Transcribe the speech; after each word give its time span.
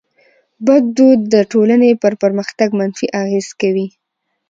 بد 0.65 0.83
دود 0.97 1.19
د 1.33 1.35
ټټولني 1.51 1.91
پر 2.01 2.13
پرمختګ 2.21 2.69
منفي 2.79 3.07
اغېز 3.21 3.47
کوي. 3.61 3.87